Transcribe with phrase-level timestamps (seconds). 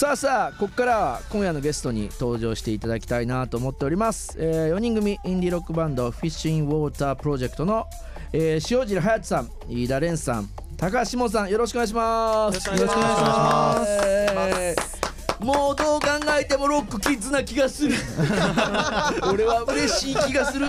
[0.00, 7.86] さあさあここからは今夜のゲストに登場していただきたいなと思っております、え4人組インディーロックバンドフィッシュインウォータープロジェクトの、
[8.32, 12.66] えー、塩尻隼人さん飯田蓮さん高橋志門さんよろしくお願いします。
[12.66, 14.06] よろしくお願いします。
[14.06, 15.00] えー
[15.40, 16.08] もうどう考
[16.38, 17.94] えてもロックキッズな気がする。
[19.32, 20.66] 俺は嬉しい気がする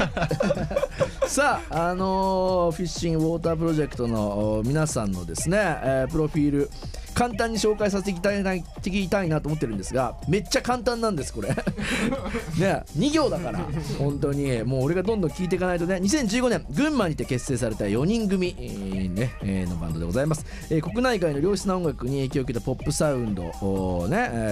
[1.32, 6.70] さああのーフィッシングウォータープロジェクトのお皆さんのですね、えープロフィール
[7.14, 11.50] 簡単に紹介させていただきたいいきたいなと思ってるんですがめっちゃ簡単なんですこれ。
[12.57, 13.59] ね2行だから
[14.00, 14.64] 本当に。
[14.64, 15.96] もう俺がどんどん聞いていかないとね。
[15.96, 23.57] 2015年群馬にて結成された4人組、えーねえーのバンドでございます、えー国内外の良質な音楽に影響を受けたポップサウンドね、え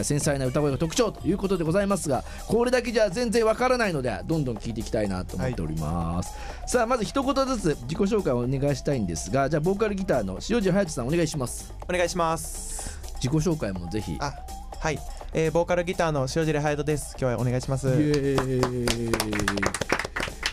[0.01, 6.31] ー繊細な歌声が特徴ということでございますがこれだけじゃ全然わからないのでどんどん聞いていきたいなと思っております、
[6.69, 11.73] さあまず一言ずつ自己紹介をお願いしたいんですがじゃあボーカルギターの塩尻隼人さんお願いします。
[11.89, 12.99] お願いします。
[13.15, 14.15] 自己紹介もぜひ。
[14.19, 14.35] あ
[14.79, 14.99] はい、
[15.33, 17.15] えー、ボーカルギターの塩尻隼人です。
[17.19, 17.87] 今日はお願いします。
[17.87, 19.09] イエー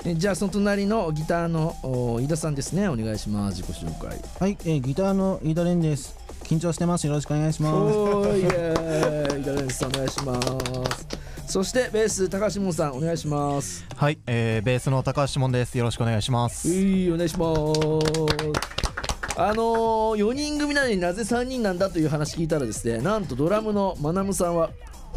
[0.06, 0.10] イ。
[0.10, 2.88] えじゃあその隣のギターのお飯田さんですね。
[2.88, 3.60] お願いします。
[3.60, 4.18] 自己紹介。
[4.40, 6.16] はい、えー、ギターの飯田蓮です。
[6.44, 7.06] 緊張してます。
[7.06, 7.74] よろしくお願いします。
[7.74, 8.40] おーい。
[8.40, 9.40] イエーイ。
[9.42, 10.40] 飯田蓮さんお願いしま
[10.96, 15.78] すそしてベース高橋門さんお願いしますはい、えー、ベースの高橋志門です。
[15.78, 16.68] よろしくお願いします。
[16.68, 17.60] いいお願いします
[19.38, 24.70] あのー、4人組なのになぜ3人なんだという話聞いたらですねなんとドラムのまなむさんは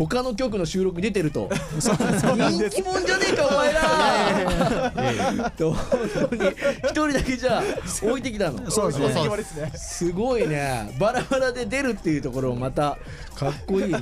[0.08, 1.50] 他の曲の収録に出てると。
[1.76, 5.52] 人気者じゃねえかお前ら。
[5.58, 6.52] と本当に。
[6.84, 7.64] 一人だけじゃあ
[8.02, 8.72] 置いてきたの。
[8.72, 9.72] そうですね。
[9.76, 10.96] すごいね。
[10.98, 12.98] バラバラで出るっていうところもまた
[13.36, 14.00] かっこいいね。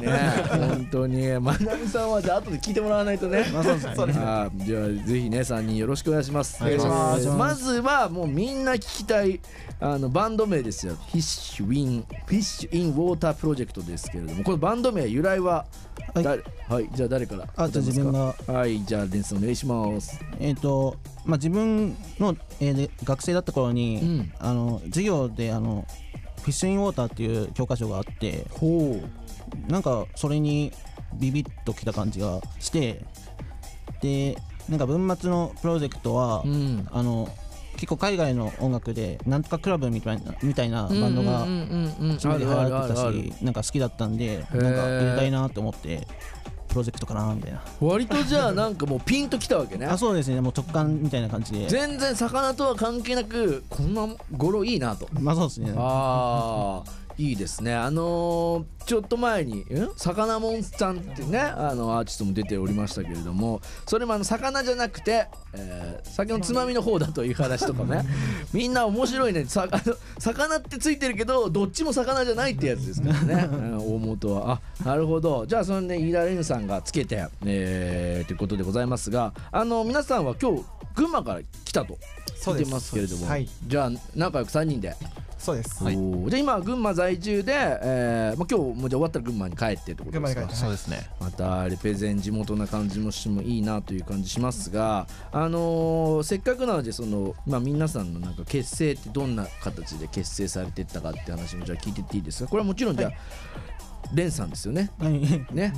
[0.52, 1.40] 本当に。
[1.40, 3.46] まなみさんはじゃあ後で聞いてもらわないとね。
[3.46, 3.64] じゃ
[4.44, 6.62] あぜひね3人よろしくお願いします。
[7.38, 9.40] まずはもうみんな聞きたい
[9.80, 10.94] あのバンド名ですよ。
[10.94, 14.44] Fish in Fish in Water Project ですけれども。
[14.44, 15.66] このバンド名由来は
[16.14, 20.20] はい誰はい、じゃあ誰からあじゃあ自分がはいじゃあレンスお願いします。
[20.40, 25.86] えっ、と、まあ自分の、えーで学生だった頃に、うんあの授業であの
[26.42, 29.00] Fish in Water っていう教科書があって、ほ
[29.68, 30.72] なんかそれに
[31.14, 33.04] ビビッときた感じがして、
[34.02, 34.38] で、
[34.70, 36.48] なんか文末のプロジェクトは、う。
[36.48, 36.88] うん。
[36.92, 37.30] あの
[37.78, 44.62] 結構海外の音楽でなんとかクラブみたいなみたいなバンドがうんうんうんうんそれで流行ってたしなんか好きだったんでー。
[44.62, 46.08] なんか入れたいなと思って
[46.68, 47.62] プロジェクトかなみたいな。
[47.80, 49.86] 割とじゃあなんかもうピンときたわけね。
[49.88, 50.42] あそうですね。
[50.42, 51.68] もう直感みたいな感じで。
[51.68, 55.08] 全然魚とは関係なくこんな語呂いいなと。
[55.14, 55.74] まあそうですね。
[55.78, 57.74] ああいいですね。
[57.74, 59.66] あのーちょっと前にん？
[59.98, 68.04] 魚もんさんってねあのアーティストも出ておりましたけれどもそれもあの魚じゃなくて、えー酒のつまみの方だという話とかね。
[68.54, 69.46] みんな面白いね。
[70.20, 74.62] 魚ってついてるけどどっちも魚じゃないってやつですからね、 うん大元は。
[74.84, 75.46] あなるほど。
[75.46, 80.64] じゃあそのね飯田蓮さんがつけて、えーということでございますがあの皆さんは今日
[80.96, 81.98] 群馬から来たと
[82.42, 83.50] 聞いてますけれども、はい。
[83.66, 84.96] じゃあ仲良く3人で
[85.38, 85.84] そうです。
[85.84, 85.96] はい。
[85.96, 86.04] じゃ
[86.34, 90.20] あ今は群馬在住で、えーまあ、今日もうじゃあ終わったら群馬に帰ってってことですか？
[90.20, 91.10] 群馬に帰ってそうですね。
[91.20, 102.50] またレペゼン地元な感じもしてもいいなという感じしますが、あのーせっかくなのでその、まあ、皆さんのなんか結成ってどんな形で結成されていったかって話もじゃあ聞いてっていいですか？
[102.50, 103.12] これはもちろんじゃあ、
[104.14, 104.90] レンさんですよね。
[105.00, 105.20] はい。
[105.54, 105.74] ね？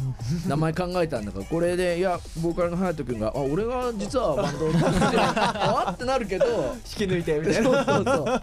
[0.48, 8.42] 名前考えたんだからこれでいやボーカルの隼人君が「あ俺が実はバンドを作ってる あってなるけど引き抜いてみたいそうなそうそう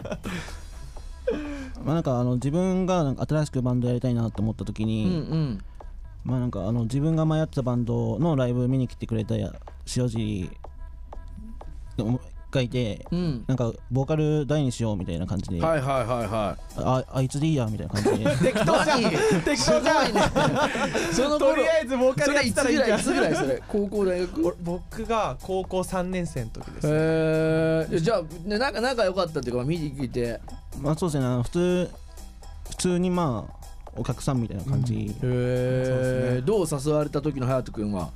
[1.87, 5.63] まあなんかあの自分がなんか新しくバンドやりたいなと思った時うんに、うん。
[6.25, 9.53] まあなんかあの自分が前やってたバンドのライブ見に来てくれたや
[9.95, 10.49] 塩尻
[12.51, 13.45] がいてうん。
[13.47, 16.81] なんかボーカル大にしようみたいな感じで、はいはいはいはい。
[16.83, 18.35] ああいつでいいやみたいな感じで。
[18.51, 19.01] 適当じゃん。
[19.43, 21.13] 適当じゃん。
[21.13, 22.99] そのと頃りあえずボーカそルやってたらいいつぐらいいじゃん。
[22.99, 23.63] つぐらいそれ？
[23.65, 24.45] 高校大学？
[24.45, 26.93] 俺僕が高校3年生の時ですね。
[26.93, 30.41] へえじゃあねなんか仲良かったっていうか見に来て
[30.79, 31.25] まあそうですね。
[31.25, 31.89] あの普通
[32.69, 38.11] 普通にまあお客さんみたいな感じ、へえどう誘われた時の隼人君は？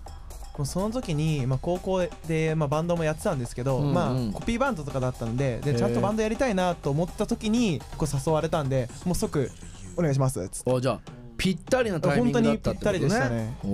[0.58, 3.94] もうその時に、まあ、高校で、まあ、バンドもやってたんですけど、うんうん。
[3.94, 9.50] まあ、コピーバンドとかだったのででちゃんとバンドやりたいなと思った時にこう誘われたんでもう即
[9.96, 10.72] お願いしますっつって。
[10.72, 11.00] あじゃあ
[11.42, 13.00] ぴったりなタイミングだったってことね。
[13.02, 13.58] 本当にぴったりでしたね。
[13.64, 13.68] お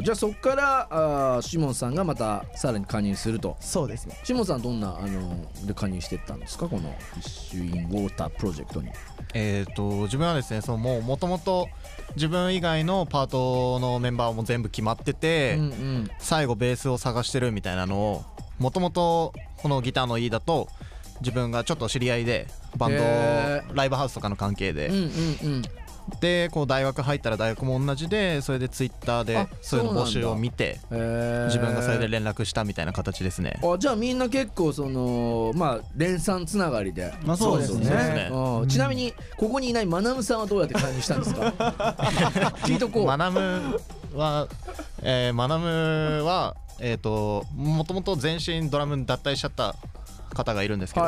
[0.00, 0.02] ー。
[0.02, 3.56] じゃあそっからあーシモンさんがまたさらに加入すると。
[3.60, 4.18] そうですね。
[4.24, 6.68] シモンさんどんなあので加入してったんですか？
[6.68, 8.88] このフィッシュインウォータープロジェクトに。
[9.32, 11.66] えっ、と自分はですね、そのもう元々
[12.16, 16.10] 自分以外のパートのメンバーも全部決まってて、うんうん。
[16.18, 18.24] 最後ベースを探してるみたいなのを
[18.58, 20.66] もともとこのギターの E だと
[21.20, 25.62] 自分がちょっと知り合いでバンド、へライブハウスとかの関係で、うんうんうん
[26.20, 33.58] でこう大学入ったら大学も同じでそれでツイッターあでそういうの募集を見て自分がそれで連絡したみたいな形ですね。
[33.62, 37.12] あじゃあみんな結構そのまあ連鎖つながりで。
[37.24, 37.88] まあそうですね。
[37.90, 38.30] ね。
[38.32, 38.68] うん。
[38.68, 41.42] ちなみにここにいないマナムさんはどうやって加入したんですか？
[42.64, 43.06] 聞いとこう。
[43.06, 43.80] マナム
[44.14, 44.46] は、
[45.02, 49.76] えーマナムはえっ、ともともと全身ドラム脱退しちゃった
[50.34, 51.06] 方がいるんですけど、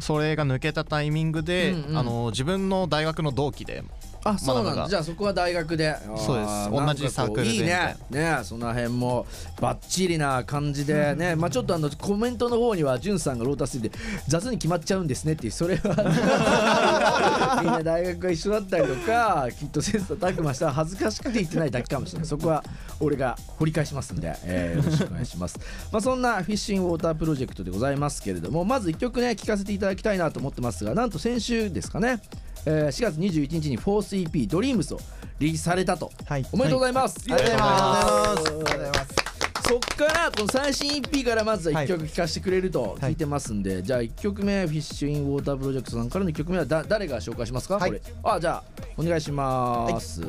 [0.00, 3.82] それが抜けたタイミングで、あの自分の大学の同期で
[4.30, 4.88] あそうなんだ。
[4.88, 5.96] じゃあそこは大学で。
[6.16, 6.70] そうです。
[6.70, 7.52] 同じサークルで。
[7.52, 7.96] いいね。
[8.10, 9.26] ねその辺も
[9.60, 11.14] バッチリな感じで。
[11.14, 13.90] ねまあちょっとあのコメントの方にはじゅんさんがロータスで
[14.28, 17.60] 雑に決まっちゃうんですねっていうそれは。
[17.62, 22.28] みんな大学が一緒だったりとかきっと切磋琢磨したら恥ずかしくて言ってないだけかもしれない。
[22.28, 22.64] そこは
[23.00, 25.58] 俺が掘り返しますんで、えーよろしくお願いします。
[25.92, 32.20] まあそんなフィッシングウォータープロジェクトでございますけれどもまず1曲ね聴かせていただきたいなと思ってますがなんと先週ですかね
[32.64, 35.00] えー4月21日に 4th EP「DREAMS」を
[35.38, 36.46] リリースされたと、はい。
[36.50, 39.26] おめでとうございます、ありがとうございますありがとうございます。
[39.68, 47.90] そっからこの最新 EP からまずは1曲聴かせてくれると聞いてますんで、じゃあ1曲目フィッシュインウォータープロジェクトさんからの1曲目はだ誰が紹介しますか、はい。
[47.90, 48.02] これ。
[48.22, 48.64] あじゃあ
[48.96, 50.28] お願いします、フ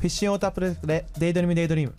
[0.00, 1.94] ィッシュウォータープロジェクトでデイドリームデイドリーム